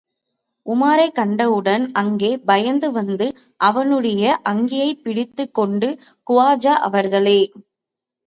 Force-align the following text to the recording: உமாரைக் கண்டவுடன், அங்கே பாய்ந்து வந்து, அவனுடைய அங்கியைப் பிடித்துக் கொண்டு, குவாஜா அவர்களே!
உமாரைக் 0.65 1.11
கண்டவுடன், 1.11 1.83
அங்கே 1.93 2.39
பாய்ந்து 2.41 2.87
வந்து, 2.91 3.27
அவனுடைய 3.61 4.23
அங்கியைப் 4.43 5.03
பிடித்துக் 5.03 5.53
கொண்டு, 5.53 5.89
குவாஜா 6.27 6.75
அவர்களே! 6.87 7.39